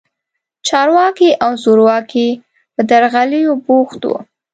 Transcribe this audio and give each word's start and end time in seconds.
چارواکي 0.67 1.29
او 1.43 1.51
زورواکي 1.63 2.27
په 2.73 2.81
درغلیو 2.89 3.51
بوخت 3.65 4.01
وو. 4.07 4.17